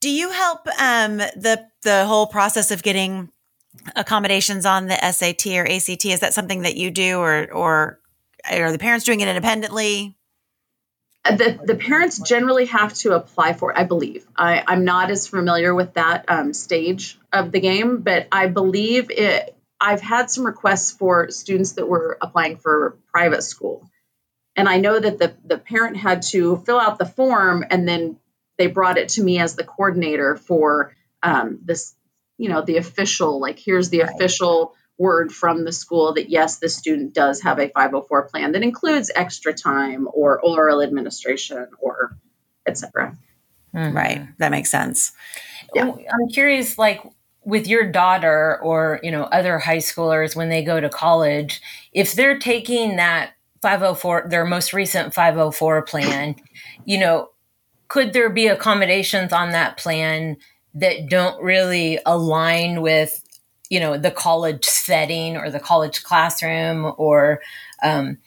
[0.00, 3.30] Do you help um, the the whole process of getting
[3.96, 6.04] accommodations on the SAT or ACT?
[6.06, 8.00] Is that something that you do, or or
[8.48, 10.16] are the parents doing it independently?
[11.24, 14.24] Uh, the, the parents generally have to apply for it, I believe.
[14.36, 19.10] I, I'm not as familiar with that um, stage of the game, but I believe
[19.10, 19.54] it.
[19.80, 23.88] I've had some requests for students that were applying for private school.
[24.56, 28.18] And I know that the, the parent had to fill out the form and then
[28.56, 31.94] they brought it to me as the coordinator for um, this,
[32.38, 34.10] you know, the official, like, here's the right.
[34.12, 38.64] official word from the school that yes, the student does have a 504 plan that
[38.64, 42.18] includes extra time or oral administration or
[42.66, 43.16] etc.
[43.74, 43.96] Mm-hmm.
[43.96, 44.28] Right.
[44.38, 45.12] That makes sense.
[45.72, 45.84] Yeah.
[45.84, 47.02] I'm curious, like
[47.48, 52.12] with your daughter or you know other high schoolers when they go to college, if
[52.12, 53.32] they're taking that
[53.62, 56.36] 504, their most recent 504 plan,
[56.84, 57.30] you know,
[57.88, 60.36] could there be accommodations on that plan
[60.74, 63.24] that don't really align with
[63.70, 67.40] you know the college setting or the college classroom or
[67.82, 68.18] um,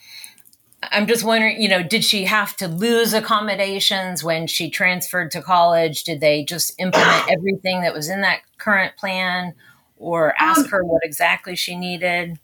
[0.91, 5.41] i'm just wondering you know did she have to lose accommodations when she transferred to
[5.41, 6.03] college?
[6.03, 9.53] Did they just implement everything that was in that current plan
[9.97, 12.39] or ask um, her what exactly she needed?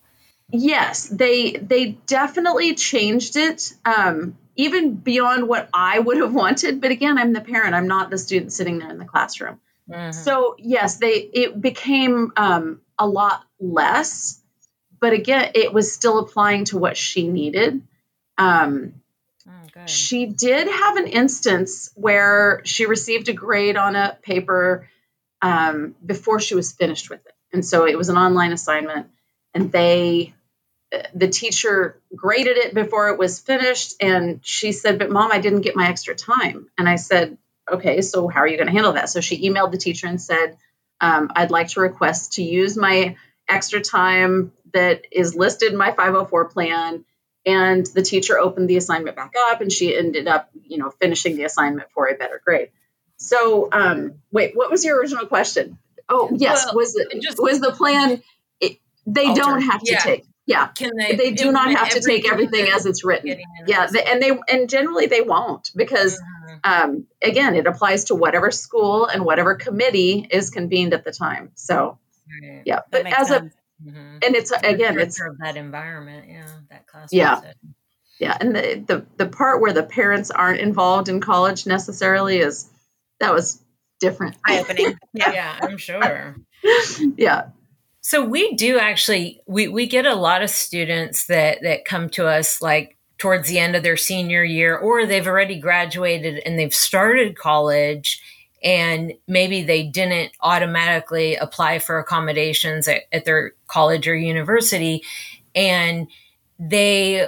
[0.51, 6.81] Yes they they definitely changed it um, even beyond what i would have wanted.
[6.81, 7.75] But again i'm the parent.
[7.75, 9.59] I'm not the student sitting there in the classroom.
[9.89, 10.11] Mm-hmm.
[10.11, 14.41] so yes they it became um, a lot less,
[14.99, 17.81] but again, it was still applying to what she needed.
[18.37, 19.01] Um,
[19.47, 24.89] oh, she did have an instance where she received a grade on a paper
[25.41, 27.33] um, before she was finished with it.
[27.53, 29.07] And so it was an online assignment,
[29.53, 30.33] and they,
[31.13, 33.95] the teacher graded it before it was finished.
[34.01, 36.69] And she said, But mom, I didn't get my extra time.
[36.77, 37.37] And I said,
[37.71, 39.09] Okay, so how are you going to handle that?
[39.09, 40.57] So she emailed the teacher and said,
[40.99, 43.15] um, I'd like to request to use my
[43.47, 47.05] extra time that is listed in my 504 plan.
[47.47, 51.37] And the teacher opened the assignment back up and she ended up, you know, finishing
[51.37, 52.69] the assignment for a better grade.
[53.17, 55.79] So, um, wait, what was your original question?
[56.09, 56.65] Oh, yes.
[56.65, 58.21] Well, was it just, was the plan?
[58.59, 59.41] It, they alter.
[59.41, 59.99] don't have to yeah.
[59.99, 60.25] take.
[60.45, 63.37] Yeah, Can they, they do not have to take everything as it's written.
[63.65, 68.15] Yeah, they, and they and generally they won't because mm-hmm um, again, it applies to
[68.15, 71.51] whatever school and whatever committee is convened at the time.
[71.55, 71.97] So,
[72.41, 72.63] right.
[72.65, 73.53] yeah, but as sense.
[73.53, 74.17] a mm-hmm.
[74.21, 77.09] and it's again, it's that environment, yeah, that class.
[77.11, 77.41] Yeah,
[78.19, 82.69] yeah, and the, the the part where the parents aren't involved in college necessarily is
[83.19, 83.61] that was
[83.99, 84.97] different, eye opening.
[85.13, 85.31] yeah.
[85.31, 86.35] yeah, I'm sure.
[87.17, 87.49] yeah.
[88.01, 92.25] So we do actually we we get a lot of students that that come to
[92.25, 96.73] us like towards the end of their senior year, or they've already graduated and they've
[96.73, 98.21] started college
[98.63, 105.03] and maybe they didn't automatically apply for accommodations at, at their college or university.
[105.55, 106.07] And
[106.59, 107.27] they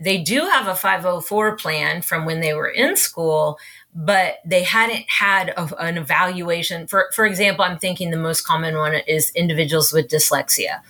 [0.00, 3.58] they do have a 504 plan from when they were in school
[3.94, 6.86] but they hadn't had a, an evaluation.
[6.86, 10.80] For for example i'm thinking the most common one is individuals with dyslexia.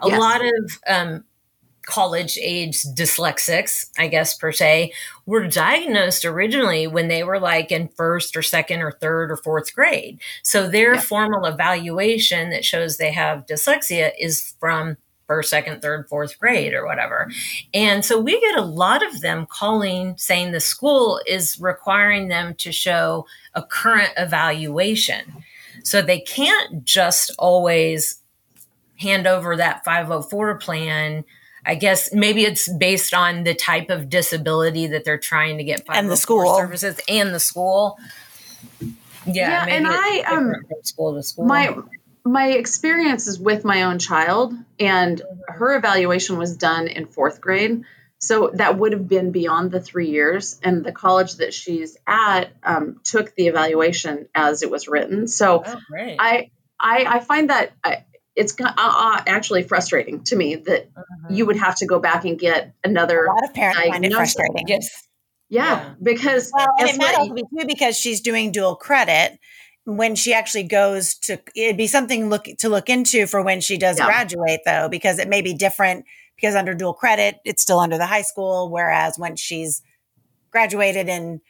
[0.00, 0.20] A yes.
[0.20, 1.24] lot of um,
[1.86, 4.92] college age dyslexics, I guess per se,
[5.26, 9.74] were diagnosed originally when they were like in first or second or third or fourth
[9.74, 10.20] grade.
[10.42, 11.00] So their yeah.
[11.00, 16.84] formal evaluation that shows they have dyslexia is from first, second, third, fourth grade or
[16.84, 17.30] whatever.
[17.72, 22.54] And so we get a lot of them calling saying the school is requiring them
[22.56, 25.44] to show a current evaluation.
[25.84, 28.20] So they can't just always
[28.96, 31.24] hand over that 504 plan
[31.64, 35.82] I guess maybe it's based on the type of disability that they're trying to get
[35.88, 37.98] and the school services and the school.
[39.26, 41.44] Yeah, yeah and I um school to school.
[41.44, 41.76] My
[42.24, 47.84] my experience is with my own child, and her evaluation was done in fourth grade.
[48.18, 52.52] So that would have been beyond the three years, and the college that she's at
[52.62, 55.26] um, took the evaluation as it was written.
[55.26, 55.76] So oh,
[56.18, 61.34] I, I I find that I, it's uh, uh, actually frustrating to me that mm-hmm.
[61.34, 63.24] you would have to go back and get another.
[63.24, 64.66] A lot of parents find it frustrating.
[64.68, 65.08] Yes.
[65.48, 65.94] Yeah, yeah.
[66.02, 69.38] because well, and it might also be too because she's doing dual credit.
[69.84, 73.76] When she actually goes to, it'd be something look to look into for when she
[73.76, 74.06] does yeah.
[74.06, 76.06] graduate, though, because it may be different.
[76.36, 79.82] Because under dual credit, it's still under the high school, whereas when she's
[80.50, 81.40] graduated and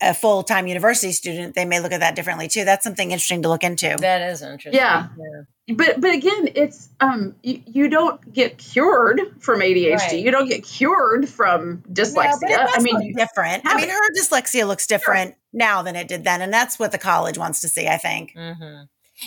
[0.00, 2.64] a full time university student, they may look at that differently too.
[2.64, 3.96] That's something interesting to look into.
[4.00, 4.74] That is interesting.
[4.74, 5.08] Yeah.
[5.18, 5.74] yeah.
[5.74, 9.96] But but again, it's um you, you don't get cured from ADHD.
[9.96, 10.12] Right.
[10.14, 12.40] You don't get cured from dyslexia.
[12.42, 13.62] No, I mean, different.
[13.66, 15.38] I mean, her dyslexia looks different sure.
[15.52, 17.86] now than it did then, and that's what the college wants to see.
[17.86, 18.34] I think.
[18.34, 18.84] Mm-hmm.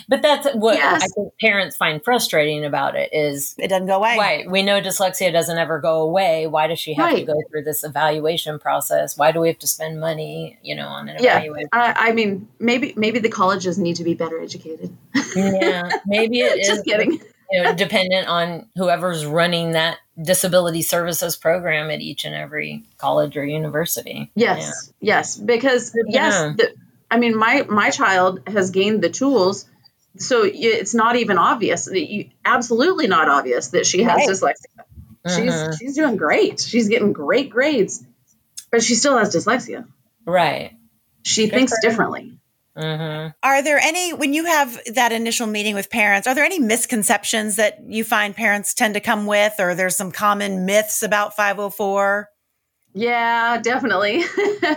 [0.08, 1.04] But that's what yes.
[1.04, 4.18] I think parents find frustrating about it is it doesn't go away.
[4.18, 4.50] Right.
[4.50, 6.48] We know dyslexia doesn't ever go away.
[6.48, 7.20] Why does she have right.
[7.20, 9.18] to go through this evaluation process?
[9.18, 11.38] Why do we have to spend money, you know, on an yeah.
[11.38, 11.70] evaluation?
[11.72, 14.96] I, I mean, maybe maybe the colleges need to be better educated.
[15.36, 16.68] yeah, maybe it is.
[16.68, 17.22] Just kidding.
[17.52, 23.38] You know, dependent on whoever's running that disability services program at each and every college
[23.38, 24.32] or university.
[24.34, 25.18] Yes, yeah.
[25.18, 26.74] yes, because yes, the,
[27.12, 29.68] I mean, my my child has gained the tools
[30.18, 31.90] so it's not even obvious.
[31.92, 34.30] You, absolutely not obvious that she has right.
[34.30, 34.84] dyslexia.
[35.26, 35.72] She's uh-huh.
[35.78, 36.60] she's doing great.
[36.60, 38.04] She's getting great grades,
[38.72, 39.88] but she still has dyslexia.
[40.26, 40.78] Right.
[41.24, 42.38] She Good thinks differently.
[42.78, 43.30] Mm-hmm.
[43.44, 47.58] Are there any, when you have that initial meeting with parents, are there any misconceptions
[47.58, 52.30] that you find parents tend to come with, or there's some common myths about 504?
[52.94, 54.24] Yeah, definitely.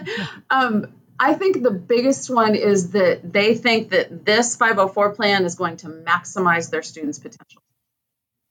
[0.51, 5.55] um, I think the biggest one is that they think that this 504 plan is
[5.55, 7.63] going to maximize their students' potential.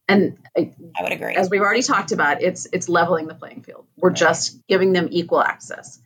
[0.07, 1.35] And I, I would agree.
[1.35, 3.85] As we've already talked about, it's it's leveling the playing field.
[3.97, 4.17] We're right.
[4.17, 5.99] just giving them equal access.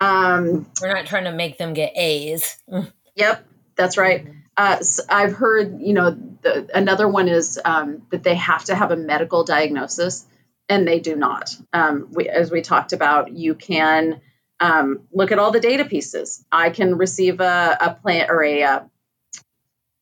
[0.00, 2.60] Um, We're not trying to make them get A's.
[3.14, 3.46] yep,
[3.76, 4.26] that's right.
[4.56, 6.10] Uh, so I've heard, you know,
[6.42, 10.26] the, another one is um, that they have to have a medical diagnosis,
[10.68, 11.54] and they do not.
[11.72, 14.20] Um, we, as we talked about, you can
[14.60, 16.44] um, look at all the data pieces.
[16.50, 18.84] I can receive a, a plan or a, a, uh,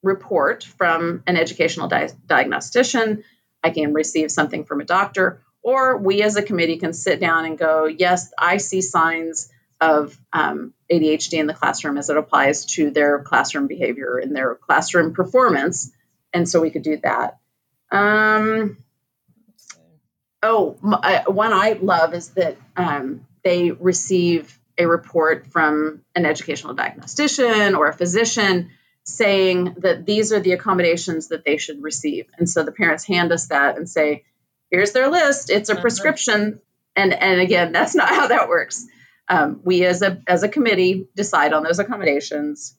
[0.03, 3.25] report from an educational di- diagnostician.
[3.63, 7.47] I can receive something from a doctor, or we as a committee can sit down
[7.47, 9.51] and go, yes, I see signs
[9.81, 14.55] of um, ADHD in the classroom as it applies to their classroom behavior and their
[14.55, 15.91] classroom performance.
[16.33, 17.39] And so we could do that.
[17.91, 18.79] Um,
[20.43, 26.75] oh, my, one I love is that um, they receive a report from an educational
[26.75, 28.71] diagnostician or a physician
[29.05, 32.27] saying that these are the accommodations that they should receive.
[32.39, 34.25] And so the parents hand us that and say,
[34.71, 35.83] here's their list, it's a uh-huh.
[35.83, 36.61] prescription.
[36.97, 38.87] And, and again, that's not how that works.
[39.29, 42.77] Um, we as a as a committee decide on those accommodations.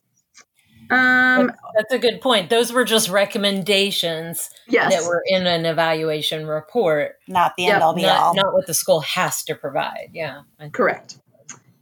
[0.90, 2.50] Um, that's a good point.
[2.50, 4.94] Those were just recommendations yes.
[4.94, 8.34] that were in an evaluation report, not the end all be all.
[8.34, 10.10] Not what the school has to provide.
[10.12, 11.18] Yeah, correct.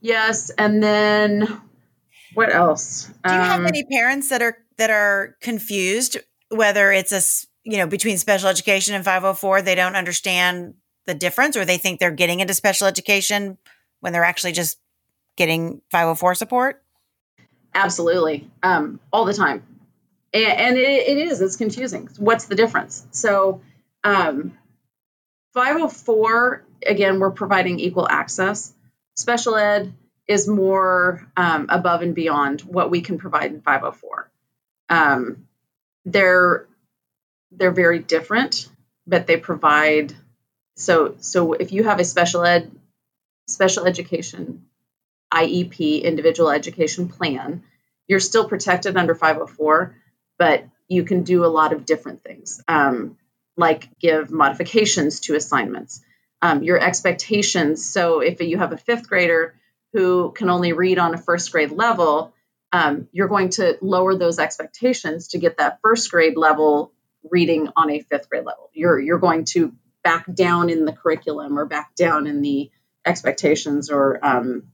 [0.01, 1.61] Yes, and then
[2.35, 3.07] what else?
[3.25, 6.19] Do you um, have any parents that are that are confused
[6.51, 7.23] whether it's a
[7.69, 9.63] you know between special education and 504?
[9.63, 10.75] They don't understand
[11.07, 13.59] the difference, or they think they're getting into special education
[14.01, 14.79] when they're actually just
[15.37, 16.84] getting 504 support.
[17.75, 19.65] Absolutely, um, all the time,
[20.33, 21.41] and, and it, it is.
[21.41, 22.09] It's confusing.
[22.19, 23.05] What's the difference?
[23.11, 23.63] So,
[24.05, 24.57] um,
[25.55, 28.73] 504 again, we're providing equal access.
[29.17, 29.93] Special ed
[30.27, 34.31] is more um, above and beyond what we can provide in 504.
[34.89, 35.47] Um,
[36.05, 36.67] they're
[37.51, 38.69] they're very different,
[39.07, 40.15] but they provide.
[40.77, 42.71] So so if you have a special ed
[43.47, 44.65] special education
[45.33, 47.63] IEP, individual education plan,
[48.07, 49.97] you're still protected under 504,
[50.39, 53.17] but you can do a lot of different things, um,
[53.57, 56.03] like give modifications to assignments,
[56.43, 57.85] um, your expectations.
[57.85, 59.55] So if you have a fifth grader
[59.93, 62.35] who can only read on a first grade level,
[62.73, 66.93] um, you're going to lower those expectations to get that first grade level
[67.31, 68.69] reading on a fifth grade level.
[68.75, 69.73] You're you're going to
[70.03, 72.71] back down in the curriculum or back down in the
[73.07, 74.65] expectations or um,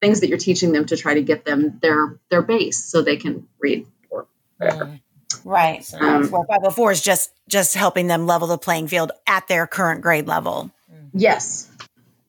[0.00, 3.16] things that you're teaching them to try to get them their their base so they
[3.16, 4.26] can read or
[4.56, 4.86] whatever.
[4.86, 5.00] Mm.
[5.44, 5.94] Right.
[5.94, 10.02] Um, well, 504 is just just helping them level the playing field at their current
[10.02, 10.70] grade level.
[11.12, 11.70] Yes.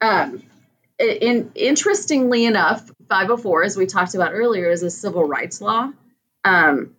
[0.02, 0.44] Um,
[1.00, 5.92] in, interestingly enough, 504, as we talked about earlier, is a civil rights law.
[6.44, 6.96] Um,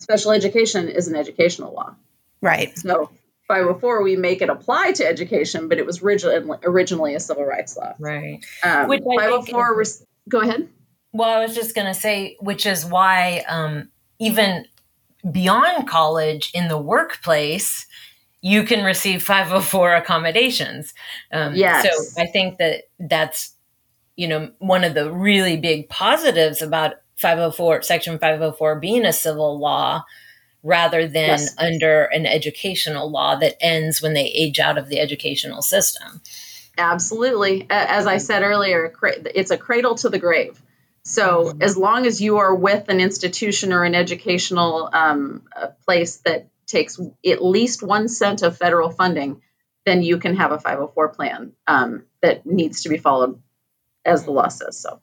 [0.00, 1.94] special education is an educational law.
[2.40, 2.76] Right.
[2.78, 3.10] So
[3.48, 7.76] 504, we make it apply to education, but it was originally, originally a civil rights
[7.76, 7.94] law.
[7.98, 8.44] Right.
[8.62, 10.68] Um, which 504, is, go ahead.
[11.12, 14.66] Well, I was just going to say, which is why um, even
[15.30, 17.86] beyond college in the workplace,
[18.40, 20.92] you can receive 504 accommodations.
[21.32, 21.82] Um, yes.
[21.84, 23.54] So I think that that's,
[24.16, 29.58] you know, one of the really big positives about 504, Section 504 being a civil
[29.58, 30.04] law
[30.62, 31.54] rather than yes.
[31.58, 36.20] under an educational law that ends when they age out of the educational system.
[36.76, 37.66] Absolutely.
[37.70, 38.92] As I said earlier,
[39.34, 40.60] it's a cradle to the grave.
[41.04, 41.62] So mm-hmm.
[41.62, 45.42] as long as you are with an institution or an educational um,
[45.84, 49.42] place that takes at least one cent of federal funding,
[49.84, 53.40] then you can have a 504 plan um, that needs to be followed
[54.04, 55.00] as the law says so.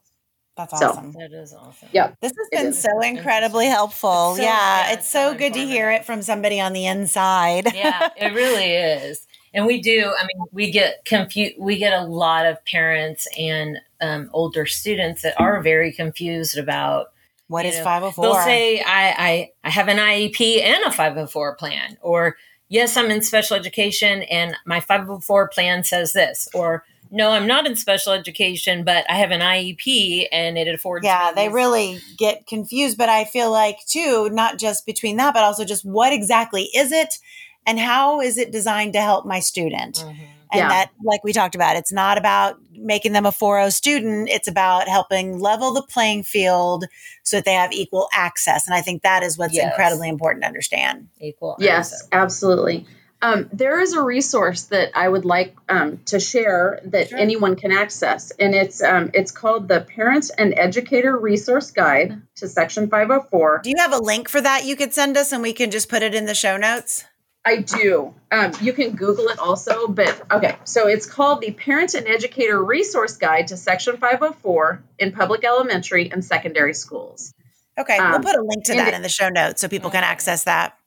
[0.58, 1.14] That's awesome.
[1.14, 1.90] So, that is awesome.
[1.94, 2.14] Yeah.
[2.20, 4.36] This has been so incredibly helpful.
[4.36, 7.74] So, yeah, yeah, It's so, so good to hear it from somebody on the inside.
[7.74, 9.26] yeah, it really is.
[9.54, 13.78] And we do, I mean, we get confused, we get a lot of parents and
[14.00, 17.12] um, older students that are very confused about
[17.48, 18.24] what is know, 504.
[18.24, 22.38] They'll say, I, I, I have an IEP and a 504 plan, or
[22.70, 27.68] yes, I'm in special education and my 504 plan says this, or no, I'm not
[27.68, 31.06] in special education, but I have an IEP and it affords.
[31.06, 32.98] Yeah, they really get confused.
[32.98, 36.94] But I feel like, too, not just between that, but also just what exactly is
[36.94, 37.20] it
[37.66, 39.98] and how is it designed to help my student?
[39.98, 40.24] Mm-hmm.
[40.54, 40.68] And yeah.
[40.68, 44.30] that, like we talked about, it's not about making them a 4.0 student.
[44.30, 46.86] It's about helping level the playing field
[47.24, 48.68] so that they have equal access.
[48.68, 49.72] And I think that is what's yes.
[49.72, 51.08] incredibly important to understand.
[51.22, 52.10] Equal access Yes, access.
[52.12, 52.86] absolutely.
[53.24, 57.20] Um, there is a resource that I would like um, to share that sure.
[57.20, 62.48] anyone can access, and it's um, it's called the Parent and Educator Resource Guide to
[62.48, 63.62] Section 504.
[63.64, 65.88] Do you have a link for that you could send us, and we can just
[65.88, 67.06] put it in the show notes?
[67.44, 68.14] I do.
[68.32, 70.56] Um, you can Google it also, but okay.
[70.64, 76.12] So it's called the Parent and Educator Resource Guide to Section 504 in public elementary
[76.12, 77.34] and secondary schools.
[77.78, 79.90] Okay, we'll um, put a link to that it, in the show notes so people
[79.90, 80.78] can access that.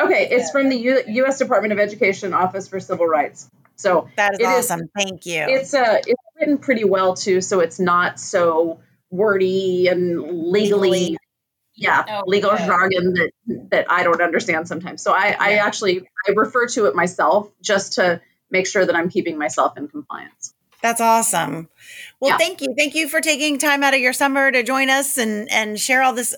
[0.00, 1.38] Okay, it's from the U- U.S.
[1.38, 3.48] Department of Education Office for Civil Rights.
[3.76, 4.80] So that is awesome.
[4.80, 5.44] Is, Thank you.
[5.48, 8.80] It's uh, it's written pretty well too, so it's not so
[9.10, 11.18] wordy and legally, legally.
[11.74, 13.30] Yeah, oh, legal jargon that
[13.70, 15.02] that I don't understand sometimes.
[15.02, 15.36] So I, yeah.
[15.40, 18.20] I actually I refer to it myself just to
[18.50, 20.54] make sure that I'm keeping myself in compliance.
[20.82, 21.68] That's awesome.
[22.20, 22.38] Well, yeah.
[22.38, 22.74] thank you.
[22.76, 26.02] Thank you for taking time out of your summer to join us and and share
[26.02, 26.34] all this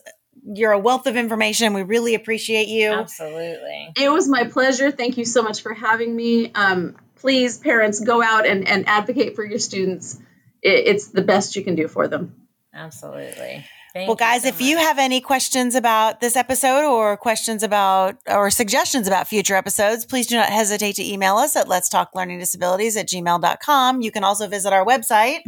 [0.46, 1.74] you're a wealth of information.
[1.74, 2.90] We really appreciate you.
[2.90, 3.92] Absolutely.
[3.96, 4.92] It was my pleasure.
[4.92, 6.52] Thank you so much for having me.
[6.54, 10.14] Um, please, parents, go out and, and advocate for your students.
[10.62, 12.46] It, it's the best you can do for them.
[12.72, 13.64] Absolutely.
[13.96, 14.68] Thank well, guys, so if much.
[14.68, 20.04] you have any questions about this episode or questions about or suggestions about future episodes,
[20.04, 24.02] please do not hesitate to email us at let's talk learning disabilities at gmail.com.
[24.02, 25.40] You can also visit our website